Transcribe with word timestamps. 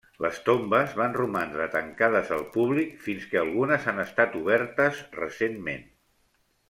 Les 0.25 0.37
tombes 0.45 0.95
van 1.01 1.13
romandre 1.17 1.67
tancades 1.75 2.31
al 2.37 2.41
públic 2.55 2.95
fins 3.09 3.29
que 3.35 3.41
algunes 3.43 3.85
han 3.93 4.05
estat 4.05 4.39
obertes 4.41 5.05
recentment. 5.21 5.87